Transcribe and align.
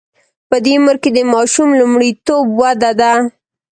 په 0.49 0.57
دې 0.65 0.73
عمر 0.79 0.95
کې 1.03 1.09
د 1.15 1.19
ماشوم 1.33 1.69
لومړیتوب 1.79 2.45
وده 2.59 2.91
ده. 2.99 3.11